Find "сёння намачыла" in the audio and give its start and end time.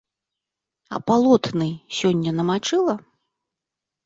1.99-2.93